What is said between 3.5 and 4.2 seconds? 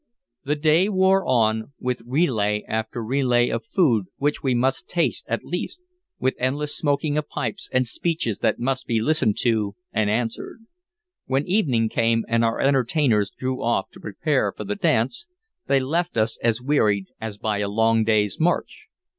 food